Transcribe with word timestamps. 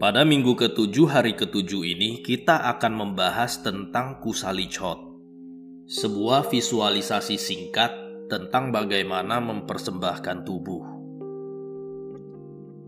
Pada 0.00 0.24
minggu 0.24 0.56
ketujuh 0.56 1.12
hari 1.12 1.36
ketujuh 1.36 1.84
ini, 1.84 2.24
kita 2.24 2.72
akan 2.72 3.04
membahas 3.04 3.60
tentang 3.60 4.16
kusali 4.24 4.64
chot, 4.64 4.96
sebuah 5.84 6.48
visualisasi 6.48 7.36
singkat 7.36 7.92
tentang 8.32 8.72
bagaimana 8.72 9.44
mempersembahkan 9.44 10.48
tubuh. 10.48 10.84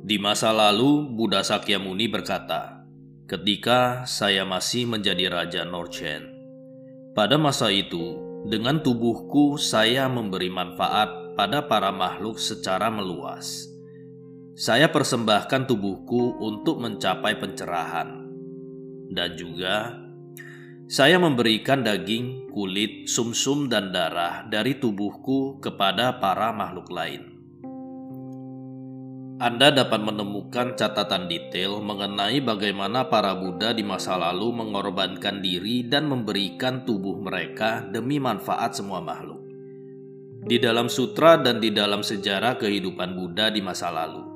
Di 0.00 0.16
masa 0.16 0.56
lalu, 0.56 1.04
Buddha 1.12 1.44
Sakyamuni 1.44 2.08
berkata, 2.08 2.88
"Ketika 3.28 4.08
saya 4.08 4.48
masih 4.48 4.88
menjadi 4.88 5.28
raja 5.28 5.68
Norchen, 5.68 6.32
pada 7.12 7.36
masa 7.36 7.68
itu, 7.68 8.16
dengan 8.48 8.80
tubuhku 8.80 9.60
saya 9.60 10.08
memberi 10.08 10.48
manfaat 10.48 11.36
pada 11.36 11.60
para 11.68 11.92
makhluk 11.92 12.40
secara 12.40 12.88
meluas." 12.88 13.71
Saya 14.52 14.92
persembahkan 14.92 15.64
tubuhku 15.64 16.36
untuk 16.44 16.76
mencapai 16.76 17.40
pencerahan, 17.40 18.28
dan 19.08 19.32
juga 19.32 19.96
saya 20.92 21.16
memberikan 21.16 21.80
daging, 21.80 22.52
kulit, 22.52 23.08
sumsum, 23.08 23.72
dan 23.72 23.96
darah 23.96 24.44
dari 24.44 24.76
tubuhku 24.76 25.56
kepada 25.56 26.20
para 26.20 26.52
makhluk 26.52 26.92
lain. 26.92 27.32
Anda 29.40 29.72
dapat 29.72 30.04
menemukan 30.04 30.76
catatan 30.76 31.32
detail 31.32 31.80
mengenai 31.80 32.44
bagaimana 32.44 33.08
para 33.08 33.32
Buddha 33.32 33.72
di 33.72 33.80
masa 33.80 34.20
lalu 34.20 34.52
mengorbankan 34.52 35.40
diri 35.40 35.88
dan 35.88 36.12
memberikan 36.12 36.84
tubuh 36.84 37.16
mereka 37.16 37.88
demi 37.88 38.20
manfaat 38.20 38.76
semua 38.76 39.00
makhluk. 39.00 39.40
Di 40.44 40.60
dalam 40.60 40.92
sutra 40.92 41.40
dan 41.40 41.56
di 41.56 41.72
dalam 41.72 42.04
sejarah 42.04 42.60
kehidupan 42.60 43.16
Buddha 43.16 43.48
di 43.48 43.64
masa 43.64 43.88
lalu 43.88 44.31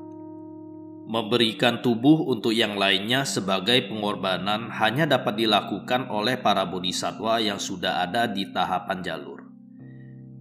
Memberikan 1.06 1.86
tubuh 1.86 2.27
untuk 2.27 2.50
yang 2.50 2.75
lainnya 2.75 3.22
sebagai 3.22 3.86
pengorbanan 3.86 4.75
hanya 4.75 5.06
dapat 5.06 5.39
dilakukan 5.39 6.11
oleh 6.11 6.34
para 6.34 6.67
bodhisatwa 6.67 7.39
yang 7.39 7.62
sudah 7.62 8.03
ada 8.03 8.27
di 8.27 8.50
tahapan 8.50 9.06
jalur. 9.06 9.47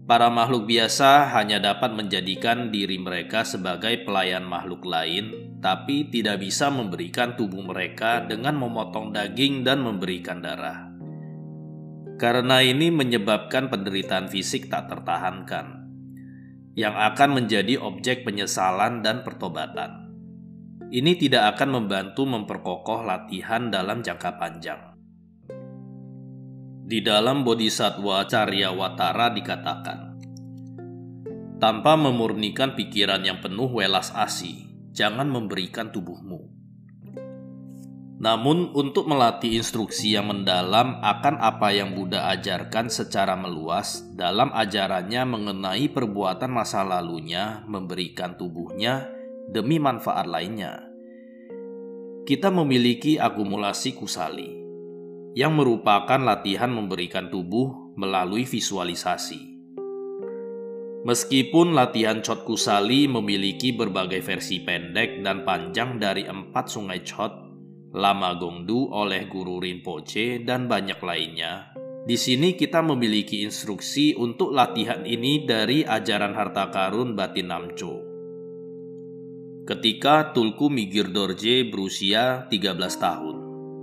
Para 0.09 0.33
makhluk 0.33 0.65
biasa 0.65 1.37
hanya 1.37 1.61
dapat 1.61 1.93
menjadikan 1.93 2.73
diri 2.73 2.97
mereka 2.97 3.45
sebagai 3.45 4.09
pelayan 4.09 4.41
makhluk 4.41 4.89
lain, 4.89 5.57
tapi 5.61 6.09
tidak 6.09 6.41
bisa 6.41 6.73
memberikan 6.73 7.37
tubuh 7.37 7.61
mereka 7.61 8.25
dengan 8.25 8.57
memotong 8.57 9.13
daging 9.13 9.61
dan 9.61 9.85
memberikan 9.85 10.41
darah. 10.41 10.89
Karena 12.17 12.65
ini 12.65 12.89
menyebabkan 12.89 13.69
penderitaan 13.69 14.29
fisik 14.29 14.65
tak 14.69 14.89
tertahankan, 14.89 15.89
yang 16.73 16.97
akan 16.97 17.37
menjadi 17.41 17.77
objek 17.81 18.25
penyesalan 18.25 19.05
dan 19.05 19.21
pertobatan. 19.21 20.04
Ini 20.85 21.17
tidak 21.17 21.57
akan 21.57 21.81
membantu 21.81 22.29
memperkokoh 22.29 23.01
latihan 23.01 23.73
dalam 23.73 24.05
jangka 24.05 24.37
panjang. 24.37 24.81
Di 26.85 27.01
dalam 27.01 27.41
Bodhisattva 27.41 28.29
Watara 28.77 29.33
dikatakan, 29.33 29.99
tanpa 31.57 31.97
memurnikan 31.97 32.77
pikiran 32.77 33.25
yang 33.25 33.41
penuh 33.41 33.65
welas 33.65 34.13
asih, 34.13 34.69
jangan 34.93 35.25
memberikan 35.25 35.89
tubuhmu. 35.89 36.53
Namun, 38.15 38.69
untuk 38.77 39.09
melatih 39.09 39.57
instruksi 39.57 40.13
yang 40.13 40.29
mendalam 40.29 41.01
akan 41.01 41.41
apa 41.41 41.73
yang 41.73 41.97
Buddha 41.97 42.29
ajarkan 42.31 42.93
secara 42.93 43.33
meluas 43.33 44.05
dalam 44.13 44.53
ajarannya 44.53 45.25
mengenai 45.25 45.89
perbuatan 45.89 46.47
masa 46.53 46.85
lalunya, 46.85 47.65
memberikan 47.65 48.37
tubuhnya, 48.37 49.14
demi 49.45 49.77
manfaat 49.77 50.25
lainnya. 50.25 50.81
Kita 52.25 52.49
memiliki 52.49 53.21
akumulasi 53.21 53.93
kusali, 53.93 54.49
yang 55.37 55.53
merupakan 55.53 56.17
latihan 56.17 56.73
memberikan 56.73 57.29
tubuh 57.29 57.93
melalui 57.93 58.49
visualisasi. 58.49 59.53
Meskipun 61.05 61.77
latihan 61.77 62.25
Chot 62.25 62.49
Kusali 62.49 63.05
memiliki 63.05 63.77
berbagai 63.77 64.25
versi 64.25 64.65
pendek 64.65 65.21
dan 65.21 65.45
panjang 65.45 66.01
dari 66.01 66.25
empat 66.25 66.65
sungai 66.65 67.05
Chot, 67.05 67.33
Lama 67.93 68.33
Gongdu 68.41 68.89
oleh 68.89 69.29
Guru 69.29 69.61
Rinpoche, 69.61 70.41
dan 70.41 70.65
banyak 70.65 70.97
lainnya, 71.05 71.77
di 72.09 72.17
sini 72.17 72.57
kita 72.57 72.81
memiliki 72.81 73.45
instruksi 73.45 74.17
untuk 74.17 74.49
latihan 74.49 75.05
ini 75.05 75.45
dari 75.45 75.85
ajaran 75.85 76.33
harta 76.33 76.73
karun 76.73 77.13
batin 77.13 77.53
Namcho 77.53 78.04
ketika 79.65 80.29
Tulku 80.29 80.69
Migir 80.69 81.09
Dorje 81.09 81.65
berusia 81.65 82.45
13 82.53 82.77
tahun 83.01 83.35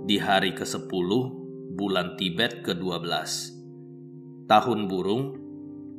di 0.07 0.15
hari 0.15 0.55
ke-10 0.55 1.09
bulan 1.75 2.15
Tibet 2.15 2.63
ke-12. 2.63 3.03
Tahun 4.47 4.79
burung, 4.87 5.35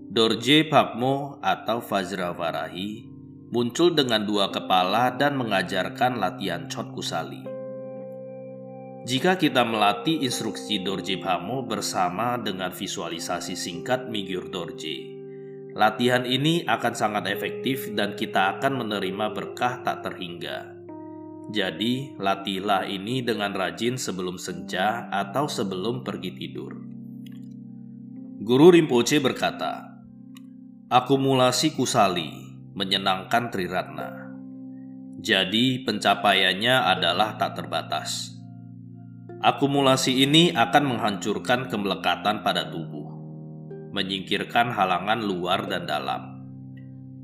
Dorje 0.09 0.65
Pakmo 0.65 1.37
atau 1.45 1.85
Vajravarahi 1.85 3.13
muncul 3.53 3.93
dengan 3.93 4.25
dua 4.25 4.49
kepala 4.49 5.13
dan 5.21 5.37
mengajarkan 5.37 6.17
latihan 6.17 6.65
Chot 6.65 6.89
Kusali. 6.97 7.45
Jika 9.05 9.37
kita 9.37 9.69
melatih 9.69 10.25
instruksi 10.25 10.81
Dorje 10.81 11.21
Pamo 11.21 11.61
bersama 11.61 12.41
dengan 12.41 12.73
visualisasi 12.73 13.53
singkat 13.53 14.09
Migir 14.09 14.49
Dorje, 14.49 15.14
Latihan 15.75 16.23
ini 16.23 16.63
akan 16.63 16.95
sangat 16.95 17.27
efektif 17.35 17.91
dan 17.99 18.15
kita 18.15 18.57
akan 18.57 18.87
menerima 18.87 19.35
berkah 19.35 19.83
tak 19.83 20.07
terhingga. 20.07 20.71
Jadi, 21.51 22.15
latihlah 22.15 22.87
ini 22.87 23.27
dengan 23.27 23.51
rajin 23.51 23.99
sebelum 23.99 24.39
senja 24.39 25.11
atau 25.11 25.51
sebelum 25.51 26.07
pergi 26.07 26.31
tidur. 26.31 26.79
Guru 28.39 28.71
Rinpoche 28.71 29.19
berkata, 29.19 29.99
Akumulasi 30.95 31.75
kusali 31.75 32.31
menyenangkan 32.79 33.51
Triratna. 33.51 34.31
Jadi, 35.19 35.83
pencapaiannya 35.83 36.87
adalah 36.87 37.35
tak 37.35 37.59
terbatas. 37.59 38.31
Akumulasi 39.43 40.23
ini 40.23 40.55
akan 40.55 40.87
menghancurkan 40.87 41.67
kemelekatan 41.67 42.47
pada 42.47 42.71
tubuh 42.71 43.04
menyingkirkan 43.95 44.75
halangan 44.75 45.23
luar 45.23 45.71
dan 45.71 45.87
dalam. 45.87 46.43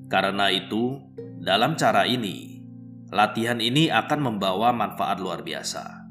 Karena 0.07 0.55
itu, 0.55 1.03
dalam 1.43 1.75
cara 1.75 2.07
ini, 2.07 2.63
latihan 3.11 3.59
ini 3.59 3.91
akan 3.91 4.21
membawa 4.23 4.71
manfaat 4.71 5.19
luar 5.19 5.43
biasa. 5.43 6.07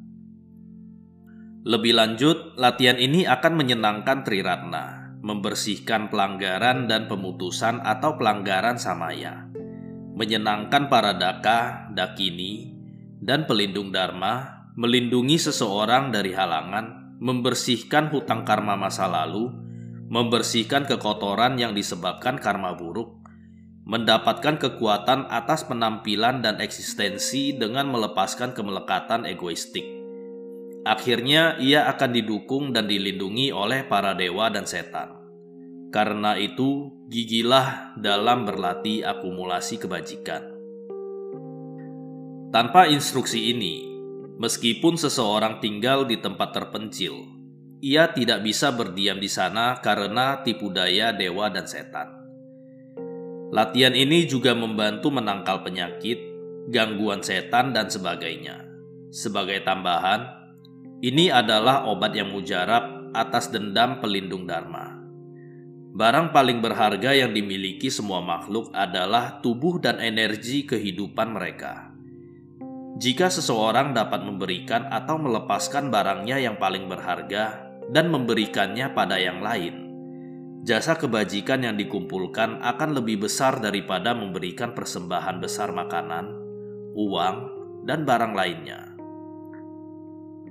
Lebih 1.63 1.95
lanjut, 1.95 2.59
latihan 2.59 2.99
ini 2.99 3.23
akan 3.23 3.53
menyenangkan 3.55 4.23
Triratna, 4.27 5.15
membersihkan 5.19 6.07
pelanggaran 6.07 6.87
dan 6.87 7.11
pemutusan 7.11 7.83
atau 7.83 8.15
pelanggaran 8.15 8.79
samaya, 8.79 9.47
menyenangkan 10.15 10.87
para 10.87 11.15
daka, 11.15 11.91
dakini, 11.91 12.75
dan 13.19 13.43
pelindung 13.43 13.91
dharma, 13.91 14.67
melindungi 14.79 15.35
seseorang 15.35 16.15
dari 16.15 16.31
halangan, 16.31 17.19
membersihkan 17.19 18.07
hutang 18.07 18.47
karma 18.47 18.79
masa 18.79 19.11
lalu, 19.11 19.51
membersihkan 20.09 20.89
kekotoran 20.89 21.61
yang 21.61 21.77
disebabkan 21.77 22.41
karma 22.41 22.73
buruk, 22.73 23.21
mendapatkan 23.85 24.57
kekuatan 24.57 25.29
atas 25.29 25.65
penampilan 25.69 26.41
dan 26.41 26.57
eksistensi 26.57 27.53
dengan 27.53 27.89
melepaskan 27.93 28.57
kemelekatan 28.57 29.29
egoistik. 29.29 29.85
Akhirnya, 30.85 31.61
ia 31.61 31.85
akan 31.89 32.09
didukung 32.13 32.73
dan 32.73 32.89
dilindungi 32.89 33.53
oleh 33.53 33.85
para 33.85 34.17
dewa 34.17 34.49
dan 34.49 34.65
setan. 34.65 35.13
Karena 35.93 36.37
itu, 36.37 36.89
gigilah 37.09 37.93
dalam 37.97 38.45
berlatih 38.45 39.05
akumulasi 39.05 39.81
kebajikan. 39.81 40.41
Tanpa 42.49 42.89
instruksi 42.89 43.53
ini, 43.53 43.85
meskipun 44.41 44.97
seseorang 44.97 45.61
tinggal 45.61 46.05
di 46.05 46.17
tempat 46.17 46.53
terpencil, 46.53 47.38
ia 47.79 48.11
tidak 48.11 48.43
bisa 48.43 48.75
berdiam 48.75 49.15
di 49.19 49.31
sana 49.31 49.79
karena 49.79 50.43
tipu 50.43 50.67
daya 50.67 51.15
dewa 51.15 51.47
dan 51.47 51.63
setan. 51.63 52.19
Latihan 53.49 53.95
ini 53.95 54.29
juga 54.29 54.53
membantu 54.53 55.09
menangkal 55.09 55.65
penyakit, 55.65 56.21
gangguan 56.69 57.25
setan, 57.25 57.73
dan 57.73 57.89
sebagainya. 57.89 58.61
Sebagai 59.09 59.65
tambahan, 59.65 60.21
ini 61.01 61.33
adalah 61.33 61.89
obat 61.89 62.13
yang 62.13 62.29
mujarab 62.29 63.09
atas 63.15 63.49
dendam 63.49 63.97
pelindung 64.03 64.45
Dharma. 64.45 64.99
Barang 65.89 66.29
paling 66.29 66.61
berharga 66.61 67.17
yang 67.17 67.33
dimiliki 67.33 67.89
semua 67.89 68.21
makhluk 68.21 68.69
adalah 68.69 69.41
tubuh 69.41 69.81
dan 69.81 69.97
energi 69.97 70.61
kehidupan 70.69 71.33
mereka. 71.33 71.89
Jika 72.99 73.31
seseorang 73.31 73.97
dapat 73.97 74.27
memberikan 74.27 74.91
atau 74.91 75.17
melepaskan 75.17 75.89
barangnya 75.89 76.37
yang 76.37 76.61
paling 76.61 76.85
berharga, 76.85 77.68
dan 77.89 78.13
memberikannya 78.13 78.93
pada 78.93 79.17
yang 79.17 79.41
lain. 79.41 79.89
Jasa 80.61 80.99
kebajikan 80.99 81.65
yang 81.65 81.75
dikumpulkan 81.79 82.61
akan 82.61 82.89
lebih 83.01 83.25
besar 83.25 83.57
daripada 83.57 84.13
memberikan 84.13 84.77
persembahan 84.77 85.41
besar 85.41 85.73
makanan, 85.73 86.29
uang, 86.93 87.37
dan 87.89 88.05
barang 88.05 88.33
lainnya. 88.35 88.81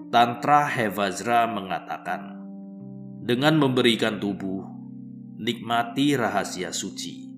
Tantra 0.09 0.65
Hevajra 0.67 1.45
mengatakan, 1.47 2.41
dengan 3.23 3.61
memberikan 3.61 4.17
tubuh, 4.17 4.65
nikmati 5.37 6.17
rahasia 6.17 6.73
suci. 6.73 7.29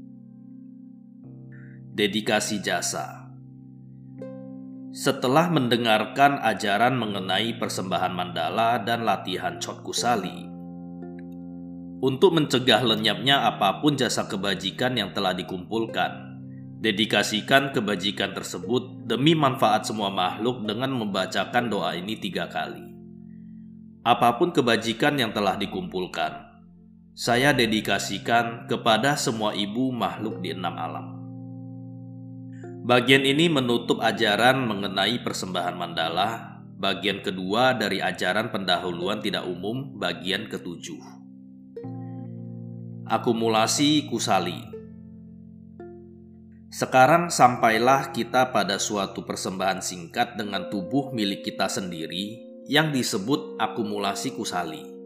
Dedikasi 1.91 2.62
jasa 2.62 3.19
Setelah 4.90 5.46
mendengarkan 5.48 6.42
ajaran 6.42 6.98
mengenai 6.98 7.54
persembahan 7.56 8.10
mandala 8.10 8.82
dan 8.82 9.06
latihan 9.06 9.62
Chot 9.62 9.87
Kusali, 9.87 10.50
untuk 12.00 12.34
mencegah 12.34 12.82
lenyapnya 12.82 13.46
apa 13.46 13.78
pun 13.78 13.94
jasa 13.94 14.26
kebajikan 14.26 14.98
yang 14.98 15.14
telah 15.14 15.31
dikumpulkan, 15.31 16.42
dedikasikan 16.82 17.70
kebajikan 17.70 18.34
tersebut 18.34 19.06
demi 19.06 19.38
manfaat 19.38 19.87
semua 19.87 20.10
makhluk 20.10 20.66
dengan 20.66 20.90
membacakan 20.90 21.70
doa 21.70 21.94
ini 21.94 22.19
tiga 22.19 22.50
kali 22.50 22.90
apa 24.00 24.40
pun 24.40 24.48
kebajikan 24.48 25.20
yang 25.20 25.28
telah 25.36 25.60
dikumpulkan, 25.60 26.40
saya 27.12 27.52
dedikasikan 27.52 28.64
kepada 28.64 29.12
semua 29.12 29.52
ibu 29.52 29.93
makhluk 29.93 30.40
di 30.40 30.56
enam 30.56 30.72
alam. 30.72 31.19
Bagian 32.90 33.22
ini 33.22 33.46
menutup 33.46 34.02
ajaran 34.02 34.66
mengenai 34.66 35.22
persembahan 35.22 35.78
mandala, 35.78 36.58
bagian 36.75 37.22
kedua 37.22 37.70
dari 37.78 38.02
ajaran 38.02 38.50
pendahuluan 38.50 39.22
tidak 39.22 39.46
umum, 39.46 39.94
bagian 39.94 40.50
ketujuh. 40.50 40.98
Akumulasi 43.06 44.10
kusali 44.10 44.58
Sekarang 46.66 47.31
sampailah 47.31 48.10
kita 48.10 48.50
pada 48.50 48.82
suatu 48.82 49.22
persembahan 49.22 49.78
singkat 49.78 50.34
dengan 50.34 50.66
tubuh 50.66 51.14
milik 51.14 51.46
kita 51.46 51.70
sendiri 51.70 52.43
yang 52.66 52.90
disebut 52.90 53.54
akumulasi 53.62 54.34
kusali. 54.34 55.00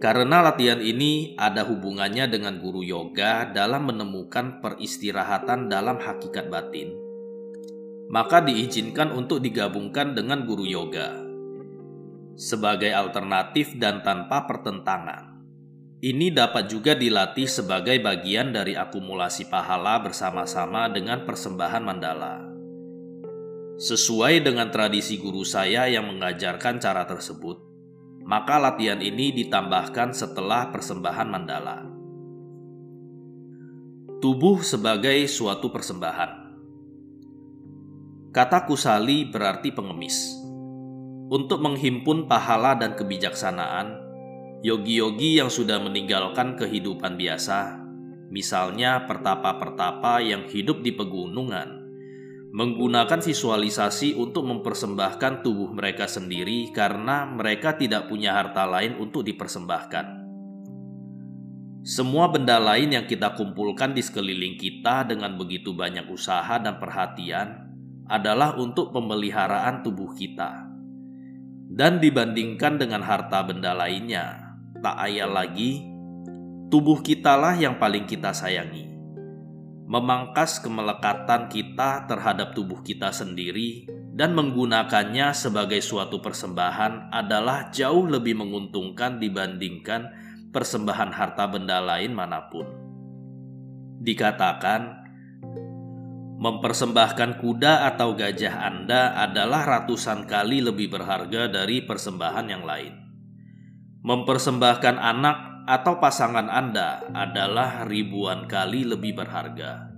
Karena 0.00 0.40
latihan 0.40 0.80
ini 0.80 1.36
ada 1.36 1.60
hubungannya 1.68 2.24
dengan 2.32 2.56
guru 2.56 2.80
yoga 2.80 3.44
dalam 3.52 3.92
menemukan 3.92 4.64
peristirahatan 4.64 5.68
dalam 5.68 6.00
hakikat 6.00 6.48
batin, 6.48 6.96
maka 8.08 8.40
diizinkan 8.40 9.12
untuk 9.12 9.44
digabungkan 9.44 10.16
dengan 10.16 10.48
guru 10.48 10.64
yoga 10.64 11.30
sebagai 12.40 12.88
alternatif 12.96 13.76
dan 13.76 14.00
tanpa 14.00 14.48
pertentangan. 14.48 15.36
Ini 16.00 16.32
dapat 16.32 16.72
juga 16.72 16.96
dilatih 16.96 17.44
sebagai 17.44 18.00
bagian 18.00 18.56
dari 18.56 18.72
akumulasi 18.72 19.52
pahala 19.52 20.00
bersama-sama 20.00 20.88
dengan 20.88 21.28
persembahan 21.28 21.84
mandala. 21.84 22.40
Sesuai 23.76 24.40
dengan 24.40 24.72
tradisi 24.72 25.20
guru 25.20 25.44
saya 25.44 25.84
yang 25.92 26.08
mengajarkan 26.08 26.80
cara 26.80 27.04
tersebut, 27.04 27.69
maka 28.30 28.62
latihan 28.62 29.02
ini 29.02 29.34
ditambahkan 29.34 30.14
setelah 30.14 30.70
persembahan 30.70 31.26
mandala. 31.26 31.82
Tubuh 34.22 34.62
sebagai 34.62 35.26
suatu 35.26 35.74
persembahan. 35.74 36.54
Kata 38.30 38.70
kusali 38.70 39.26
berarti 39.26 39.74
pengemis. 39.74 40.38
Untuk 41.26 41.58
menghimpun 41.58 42.30
pahala 42.30 42.78
dan 42.78 42.94
kebijaksanaan, 42.94 43.98
yogi-yogi 44.62 45.42
yang 45.42 45.50
sudah 45.50 45.82
meninggalkan 45.82 46.54
kehidupan 46.54 47.18
biasa, 47.18 47.82
misalnya 48.30 49.10
pertapa-pertapa 49.10 50.22
yang 50.22 50.46
hidup 50.46 50.86
di 50.86 50.94
pegunungan, 50.94 51.79
menggunakan 52.50 53.22
visualisasi 53.22 54.18
untuk 54.18 54.42
mempersembahkan 54.42 55.46
tubuh 55.46 55.70
mereka 55.70 56.10
sendiri 56.10 56.74
karena 56.74 57.22
mereka 57.22 57.78
tidak 57.78 58.10
punya 58.10 58.34
harta 58.34 58.66
lain 58.66 58.98
untuk 58.98 59.22
dipersembahkan. 59.22 60.18
Semua 61.86 62.28
benda 62.28 62.58
lain 62.58 62.92
yang 62.92 63.06
kita 63.06 63.38
kumpulkan 63.38 63.94
di 63.94 64.02
sekeliling 64.02 64.58
kita 64.58 65.06
dengan 65.06 65.38
begitu 65.38 65.72
banyak 65.72 66.10
usaha 66.10 66.58
dan 66.58 66.76
perhatian 66.76 67.70
adalah 68.10 68.58
untuk 68.58 68.90
pemeliharaan 68.90 69.86
tubuh 69.86 70.10
kita. 70.18 70.66
Dan 71.70 72.02
dibandingkan 72.02 72.82
dengan 72.82 73.06
harta 73.06 73.46
benda 73.46 73.72
lainnya, 73.78 74.58
tak 74.82 74.98
ayal 74.98 75.30
lagi, 75.30 75.86
tubuh 76.66 76.98
kitalah 76.98 77.54
yang 77.54 77.78
paling 77.78 78.04
kita 78.10 78.34
sayangi 78.34 78.89
memangkas 79.90 80.62
kemelekatan 80.62 81.50
kita 81.50 82.06
terhadap 82.06 82.54
tubuh 82.54 82.78
kita 82.86 83.10
sendiri 83.10 83.90
dan 84.14 84.38
menggunakannya 84.38 85.34
sebagai 85.34 85.82
suatu 85.82 86.22
persembahan 86.22 87.10
adalah 87.10 87.74
jauh 87.74 88.06
lebih 88.06 88.38
menguntungkan 88.38 89.18
dibandingkan 89.18 90.06
persembahan 90.54 91.10
harta 91.10 91.50
benda 91.50 91.82
lain 91.82 92.14
mana 92.14 92.46
pun. 92.46 92.70
Dikatakan, 93.98 95.02
mempersembahkan 96.38 97.42
kuda 97.42 97.90
atau 97.90 98.14
gajah 98.14 98.62
Anda 98.62 99.18
adalah 99.18 99.66
ratusan 99.66 100.30
kali 100.30 100.62
lebih 100.62 100.86
berharga 100.94 101.50
dari 101.50 101.82
persembahan 101.82 102.46
yang 102.46 102.62
lain. 102.62 102.94
Mempersembahkan 104.06 104.96
anak 105.02 105.49
atau 105.68 105.98
pasangan 106.00 106.48
Anda 106.48 107.04
adalah 107.12 107.84
ribuan 107.88 108.44
kali 108.46 108.84
lebih 108.84 109.16
berharga. 109.16 109.92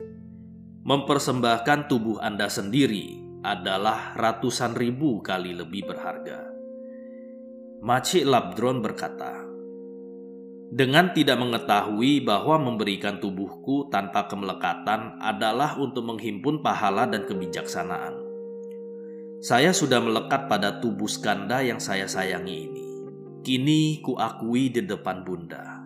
Mempersembahkan 0.82 1.87
tubuh 1.87 2.19
Anda 2.19 2.50
sendiri 2.50 3.23
adalah 3.43 4.14
ratusan 4.19 4.75
ribu 4.75 5.23
kali 5.23 5.55
lebih 5.55 5.87
berharga. 5.87 6.47
Maci 7.82 8.23
Labdron 8.23 8.79
berkata, 8.79 9.43
dengan 10.73 11.12
tidak 11.12 11.37
mengetahui 11.37 12.25
bahwa 12.25 12.56
memberikan 12.56 13.20
tubuhku 13.20 13.93
tanpa 13.93 14.25
kemelekatan 14.25 15.20
adalah 15.20 15.76
untuk 15.76 16.00
menghimpun 16.09 16.64
pahala 16.64 17.05
dan 17.05 17.29
kebijaksanaan. 17.29 18.17
Saya 19.44 19.76
sudah 19.76 20.00
melekat 20.00 20.49
pada 20.49 20.81
tubuh 20.81 21.11
skanda 21.11 21.61
yang 21.61 21.76
saya 21.76 22.09
sayangi 22.09 22.56
ini. 22.73 22.81
Kini 23.42 23.98
kuakui 23.98 24.70
di 24.70 24.86
depan 24.86 25.26
bunda. 25.26 25.82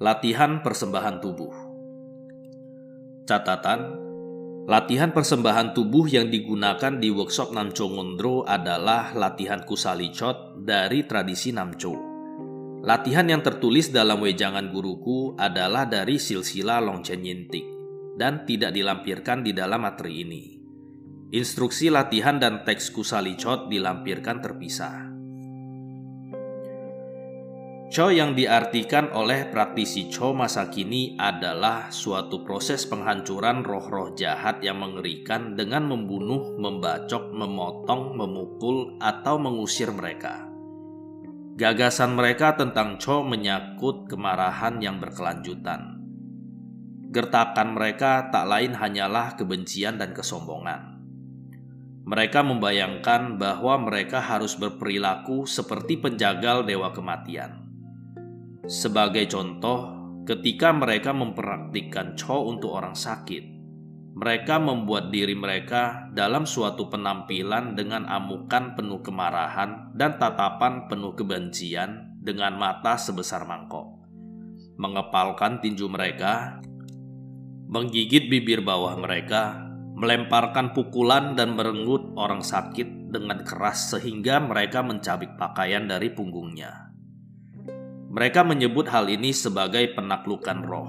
Latihan 0.00 0.64
persembahan 0.64 1.20
tubuh 1.20 1.52
Catatan, 3.28 3.80
latihan 4.64 5.12
persembahan 5.12 5.76
tubuh 5.76 6.08
yang 6.08 6.32
digunakan 6.32 6.96
di 6.96 7.12
workshop 7.12 7.52
Namcho 7.52 7.84
Ngondro 7.84 8.48
adalah 8.48 9.12
latihan 9.12 9.60
kusali 9.60 10.08
chot 10.08 10.56
dari 10.64 11.04
tradisi 11.04 11.52
Namcho. 11.52 11.92
Latihan 12.80 13.28
yang 13.28 13.44
tertulis 13.44 13.92
dalam 13.92 14.24
wejangan 14.24 14.72
guruku 14.72 15.36
adalah 15.36 15.84
dari 15.84 16.16
silsila 16.16 16.80
Longchen 16.80 17.20
Yintik 17.20 17.66
dan 18.16 18.48
tidak 18.48 18.72
dilampirkan 18.72 19.44
di 19.44 19.52
dalam 19.52 19.84
materi 19.84 20.24
ini. 20.24 20.56
Instruksi 21.36 21.92
latihan 21.92 22.40
dan 22.40 22.64
teks 22.64 22.88
kusali 22.88 23.36
chot 23.36 23.68
dilampirkan 23.68 24.40
terpisah. 24.40 25.05
Cho 27.86 28.10
yang 28.10 28.34
diartikan 28.34 29.14
oleh 29.14 29.46
praktisi 29.46 30.10
Cho 30.10 30.34
masa 30.34 30.66
kini 30.66 31.14
adalah 31.14 31.86
suatu 31.94 32.42
proses 32.42 32.82
penghancuran 32.82 33.62
roh-roh 33.62 34.10
jahat 34.18 34.58
yang 34.58 34.82
mengerikan 34.82 35.54
dengan 35.54 35.86
membunuh, 35.86 36.58
membacok, 36.58 37.30
memotong, 37.30 38.18
memukul, 38.18 38.98
atau 38.98 39.38
mengusir 39.38 39.94
mereka. 39.94 40.50
Gagasan 41.54 42.18
mereka 42.18 42.58
tentang 42.58 42.98
Cho 42.98 43.22
menyangkut 43.22 44.10
kemarahan 44.10 44.82
yang 44.82 44.98
berkelanjutan. 44.98 46.02
Gertakan 47.14 47.70
mereka 47.70 48.34
tak 48.34 48.50
lain 48.50 48.74
hanyalah 48.74 49.38
kebencian 49.38 49.94
dan 49.94 50.10
kesombongan. 50.10 50.98
Mereka 52.02 52.42
membayangkan 52.42 53.38
bahwa 53.38 53.78
mereka 53.78 54.18
harus 54.18 54.58
berperilaku 54.58 55.46
seperti 55.46 56.02
penjagal 56.02 56.66
dewa 56.66 56.90
kematian 56.90 57.65
sebagai 58.66 59.30
contoh, 59.30 59.94
ketika 60.26 60.74
mereka 60.74 61.14
mempraktikkan 61.14 62.18
cho 62.18 62.50
untuk 62.50 62.74
orang 62.74 62.98
sakit, 62.98 63.56
mereka 64.16 64.58
membuat 64.58 65.14
diri 65.14 65.36
mereka 65.38 66.10
dalam 66.10 66.48
suatu 66.48 66.90
penampilan 66.90 67.78
dengan 67.78 68.08
amukan 68.10 68.74
penuh 68.74 69.04
kemarahan 69.04 69.92
dan 69.94 70.18
tatapan 70.18 70.90
penuh 70.90 71.14
kebencian 71.14 72.16
dengan 72.18 72.56
mata 72.58 72.98
sebesar 72.98 73.44
mangkok. 73.44 74.02
Mengepalkan 74.80 75.60
tinju 75.60 75.86
mereka, 75.86 76.58
menggigit 77.68 78.32
bibir 78.32 78.64
bawah 78.64 78.96
mereka, 78.96 79.62
melemparkan 79.96 80.72
pukulan 80.72 81.36
dan 81.36 81.54
merenggut 81.54 82.16
orang 82.16 82.40
sakit 82.40 83.12
dengan 83.12 83.44
keras 83.44 83.96
sehingga 83.96 84.40
mereka 84.40 84.80
mencabik 84.80 85.36
pakaian 85.36 85.84
dari 85.84 86.08
punggungnya. 86.12 86.85
Mereka 88.16 88.48
menyebut 88.48 88.88
hal 88.88 89.12
ini 89.12 89.36
sebagai 89.36 89.92
penaklukan 89.92 90.64
roh, 90.64 90.88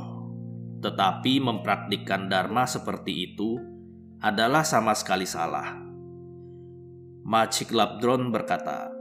tetapi 0.79 1.43
mempraktikkan 1.43 2.31
dharma 2.31 2.63
seperti 2.63 3.27
itu 3.27 3.59
adalah 4.23 4.63
sama 4.63 4.95
sekali 4.95 5.27
salah. 5.27 5.75
Macik 7.27 7.75
Labdron 7.75 8.31
berkata, 8.31 8.95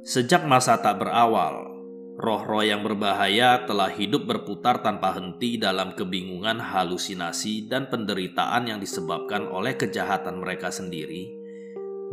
Sejak 0.00 0.48
masa 0.48 0.80
tak 0.80 1.04
berawal, 1.04 1.68
roh-roh 2.16 2.64
yang 2.64 2.80
berbahaya 2.80 3.68
telah 3.68 3.92
hidup 3.92 4.24
berputar 4.24 4.80
tanpa 4.80 5.12
henti 5.12 5.60
dalam 5.60 5.92
kebingungan 5.92 6.64
halusinasi 6.64 7.68
dan 7.68 7.92
penderitaan 7.92 8.72
yang 8.72 8.80
disebabkan 8.80 9.44
oleh 9.52 9.76
kejahatan 9.76 10.40
mereka 10.40 10.72
sendiri 10.72 11.28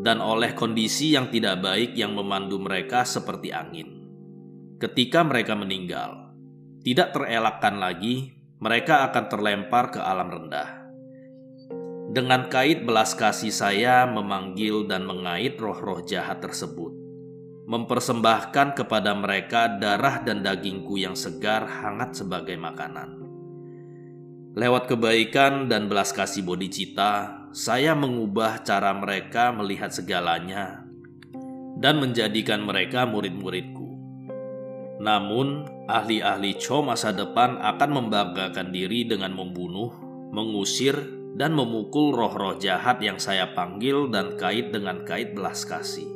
dan 0.03 0.19
oleh 0.19 0.51
kondisi 0.51 1.15
yang 1.15 1.31
tidak 1.31 1.63
baik 1.63 1.95
yang 1.95 2.11
memandu 2.11 2.59
mereka 2.59 3.07
seperti 3.07 3.55
angin. 3.55 3.96
Ketika 4.77 5.25
mereka 5.25 5.57
meninggal, 5.57 6.33
tidak 6.85 7.17
terelakkan 7.17 7.81
lagi 7.81 8.37
mereka 8.61 9.09
akan 9.09 9.25
terlempar 9.25 9.89
ke 9.89 9.99
alam 10.01 10.29
rendah. 10.29 10.69
Dengan 12.13 12.45
kait 12.47 12.85
belas 12.85 13.17
kasih 13.17 13.51
saya 13.51 14.05
memanggil 14.05 14.85
dan 14.85 15.03
mengait 15.03 15.57
roh-roh 15.57 16.05
jahat 16.05 16.39
tersebut 16.39 16.97
mempersembahkan 17.67 18.79
kepada 18.79 19.11
mereka 19.11 19.67
darah 19.67 20.23
dan 20.23 20.39
dagingku 20.39 20.95
yang 20.95 21.19
segar 21.19 21.67
hangat 21.67 22.15
sebagai 22.15 22.55
makanan. 22.55 23.27
Lewat 24.55 24.87
kebaikan 24.87 25.67
dan 25.67 25.91
belas 25.91 26.15
kasih 26.15 26.47
bodhicitta, 26.47 27.45
saya 27.51 27.91
mengubah 27.91 28.63
cara 28.63 28.95
mereka 28.95 29.51
melihat 29.51 29.91
segalanya 29.91 30.87
dan 31.77 31.99
menjadikan 31.99 32.63
mereka 32.63 33.03
murid-muridku. 33.03 33.76
Namun, 34.97 35.69
ahli-ahli 35.85 36.57
Cho 36.57 36.81
masa 36.81 37.13
depan 37.13 37.61
akan 37.61 37.89
membanggakan 38.01 38.73
diri 38.73 39.05
dengan 39.05 39.37
membunuh, 39.37 39.93
mengusir, 40.33 40.97
dan 41.37 41.53
memukul 41.53 42.17
roh-roh 42.17 42.57
jahat 42.57 42.97
yang 42.97 43.21
saya 43.21 43.53
panggil 43.53 44.09
dan 44.09 44.33
kait 44.41 44.73
dengan 44.73 45.05
kait 45.05 45.37
belas 45.37 45.69
kasih. 45.69 46.09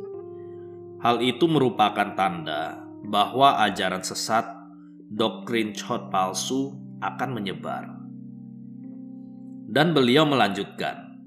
Hal 0.97 1.21
itu 1.21 1.45
merupakan 1.45 2.17
tanda 2.17 2.81
bahwa 3.05 3.61
ajaran 3.61 4.01
sesat, 4.01 4.50
doktrin 5.13 5.77
chot 5.77 6.09
palsu 6.09 6.73
akan 7.05 7.29
menyebar. 7.38 7.85
Dan 9.71 9.93
beliau 9.93 10.25
melanjutkan, 10.25 11.21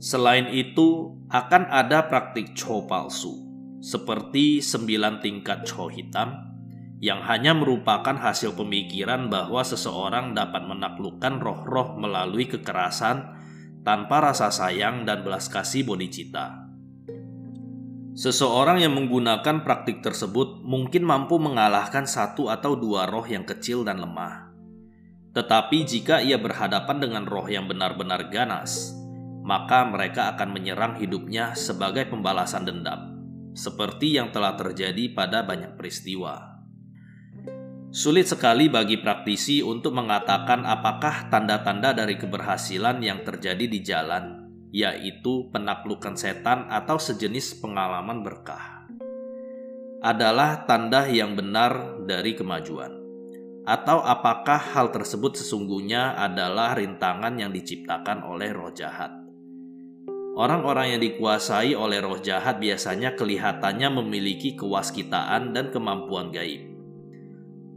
selain 0.00 0.48
itu 0.48 1.12
akan 1.28 1.68
ada 1.68 2.08
praktik 2.08 2.56
cho 2.56 2.88
palsu, 2.88 3.36
seperti 3.84 4.64
sembilan 4.64 5.20
tingkat 5.20 5.68
cho 5.68 5.86
hitam, 5.86 6.49
yang 7.00 7.24
hanya 7.24 7.56
merupakan 7.56 8.12
hasil 8.12 8.52
pemikiran 8.52 9.32
bahwa 9.32 9.64
seseorang 9.64 10.36
dapat 10.36 10.68
menaklukkan 10.68 11.40
roh-roh 11.40 11.96
melalui 11.96 12.44
kekerasan 12.44 13.40
tanpa 13.80 14.20
rasa 14.20 14.52
sayang 14.52 15.08
dan 15.08 15.24
belas 15.24 15.48
kasih 15.48 15.88
bodhicitta. 15.88 16.68
Seseorang 18.12 18.84
yang 18.84 18.92
menggunakan 18.92 19.64
praktik 19.64 20.04
tersebut 20.04 20.60
mungkin 20.60 21.08
mampu 21.08 21.40
mengalahkan 21.40 22.04
satu 22.04 22.52
atau 22.52 22.76
dua 22.76 23.08
roh 23.08 23.24
yang 23.24 23.48
kecil 23.48 23.80
dan 23.80 23.96
lemah. 23.96 24.52
Tetapi 25.32 25.88
jika 25.88 26.20
ia 26.20 26.36
berhadapan 26.36 27.00
dengan 27.00 27.24
roh 27.24 27.48
yang 27.48 27.64
benar-benar 27.64 28.28
ganas, 28.28 28.92
maka 29.40 29.88
mereka 29.88 30.36
akan 30.36 30.52
menyerang 30.52 31.00
hidupnya 31.00 31.56
sebagai 31.56 32.12
pembalasan 32.12 32.68
dendam, 32.68 33.16
seperti 33.56 34.20
yang 34.20 34.34
telah 34.34 34.52
terjadi 34.58 35.16
pada 35.16 35.40
banyak 35.46 35.78
peristiwa. 35.80 36.49
Sulit 37.90 38.30
sekali 38.30 38.70
bagi 38.70 39.02
praktisi 39.02 39.66
untuk 39.66 39.98
mengatakan 39.98 40.62
apakah 40.62 41.26
tanda-tanda 41.26 41.90
dari 41.90 42.14
keberhasilan 42.14 43.02
yang 43.02 43.26
terjadi 43.26 43.66
di 43.66 43.82
jalan 43.82 44.46
yaitu 44.70 45.50
penaklukan 45.50 46.14
setan 46.14 46.70
atau 46.70 47.02
sejenis 47.02 47.58
pengalaman 47.58 48.22
berkah, 48.22 48.86
adalah 49.98 50.62
tanda 50.70 51.10
yang 51.10 51.34
benar 51.34 51.98
dari 52.06 52.38
kemajuan. 52.38 52.94
Atau 53.66 54.06
apakah 54.06 54.78
hal 54.78 54.94
tersebut 54.94 55.42
sesungguhnya 55.42 56.14
adalah 56.14 56.78
rintangan 56.78 57.34
yang 57.42 57.50
diciptakan 57.50 58.22
oleh 58.22 58.54
roh 58.54 58.70
jahat? 58.70 59.10
Orang-orang 60.38 60.94
yang 60.94 61.02
dikuasai 61.02 61.74
oleh 61.74 61.98
roh 61.98 62.22
jahat 62.22 62.62
biasanya 62.62 63.18
kelihatannya 63.18 63.90
memiliki 63.98 64.54
kewaskitaan 64.54 65.50
dan 65.50 65.74
kemampuan 65.74 66.30
gaib. 66.30 66.69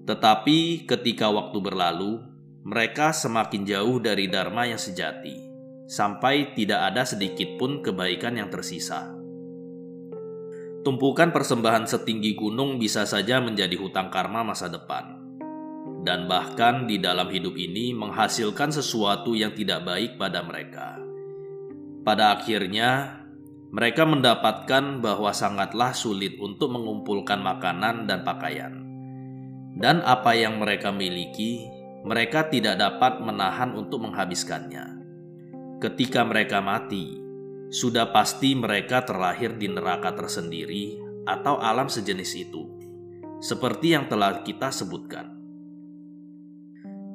Tetapi 0.03 0.83
ketika 0.83 1.31
waktu 1.31 1.57
berlalu, 1.63 2.19
mereka 2.63 3.11
semakin 3.15 3.63
jauh 3.63 3.99
dari 4.03 4.27
dharma 4.27 4.67
yang 4.67 4.79
sejati 4.79 5.53
sampai 5.87 6.55
tidak 6.55 6.91
ada 6.91 7.03
sedikit 7.03 7.59
pun 7.59 7.83
kebaikan 7.83 8.39
yang 8.39 8.47
tersisa. 8.47 9.11
Tumpukan 10.83 11.31
persembahan 11.31 11.87
setinggi 11.87 12.35
gunung 12.35 12.75
bisa 12.75 13.07
saja 13.07 13.39
menjadi 13.39 13.79
hutang 13.79 14.11
karma 14.11 14.43
masa 14.43 14.67
depan, 14.67 15.15
dan 16.03 16.27
bahkan 16.27 16.83
di 16.83 16.99
dalam 16.99 17.31
hidup 17.31 17.55
ini 17.55 17.95
menghasilkan 17.95 18.75
sesuatu 18.75 19.31
yang 19.31 19.55
tidak 19.55 19.87
baik 19.87 20.19
pada 20.19 20.43
mereka. 20.43 20.99
Pada 22.03 22.35
akhirnya, 22.35 23.23
mereka 23.71 24.03
mendapatkan 24.03 24.99
bahwa 24.99 25.31
sangatlah 25.31 25.95
sulit 25.95 26.35
untuk 26.43 26.75
mengumpulkan 26.75 27.39
makanan 27.39 28.03
dan 28.03 28.27
pakaian, 28.27 28.82
dan 29.73 30.01
apa 30.05 30.37
yang 30.37 30.61
mereka 30.61 30.93
miliki, 30.93 31.65
mereka 32.03 32.47
tidak 32.51 32.77
dapat 32.77 33.19
menahan 33.23 33.73
untuk 33.73 34.05
menghabiskannya 34.05 35.03
ketika 35.83 36.23
mereka 36.23 36.63
mati, 36.63 37.19
sudah 37.67 38.15
pasti 38.15 38.55
mereka 38.55 39.03
terlahir 39.03 39.59
di 39.59 39.67
neraka 39.67 40.15
tersendiri 40.15 40.95
atau 41.27 41.59
alam 41.59 41.91
sejenis 41.91 42.31
itu, 42.39 42.63
seperti 43.43 43.91
yang 43.91 44.07
telah 44.07 44.47
kita 44.47 44.71
sebutkan. 44.71 45.35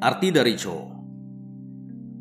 Arti 0.04 0.28
dari 0.28 0.54
Cho 0.60 1.00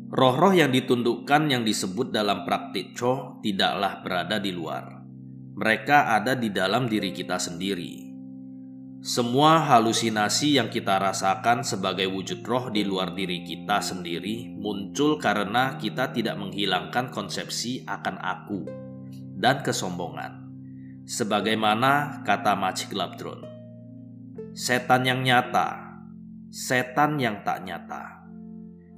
Roh-roh 0.08 0.56
yang 0.56 0.72
ditundukkan 0.72 1.52
yang 1.52 1.68
disebut 1.68 2.16
dalam 2.16 2.48
praktik 2.48 2.96
Cho 2.96 3.44
tidaklah 3.44 4.00
berada 4.00 4.40
di 4.40 4.56
luar. 4.56 5.04
Mereka 5.52 6.16
ada 6.16 6.32
di 6.32 6.48
dalam 6.48 6.88
diri 6.88 7.12
kita 7.12 7.36
sendiri 7.36 8.07
semua 8.98 9.62
halusinasi 9.62 10.58
yang 10.58 10.74
kita 10.74 10.98
rasakan 10.98 11.62
sebagai 11.62 12.10
wujud 12.10 12.42
roh 12.42 12.66
di 12.66 12.82
luar 12.82 13.14
diri 13.14 13.46
kita 13.46 13.78
sendiri 13.78 14.50
muncul 14.58 15.22
karena 15.22 15.78
kita 15.78 16.10
tidak 16.10 16.34
menghilangkan 16.34 17.14
konsepsi 17.14 17.86
akan 17.86 18.18
aku 18.18 18.66
dan 19.38 19.62
kesombongan. 19.62 20.50
Sebagaimana 21.06 22.26
kata 22.26 22.58
Macik 22.58 22.90
Labdron, 22.90 23.46
setan 24.50 25.06
yang 25.06 25.22
nyata, 25.22 26.02
setan 26.50 27.22
yang 27.22 27.46
tak 27.46 27.62
nyata, 27.62 28.26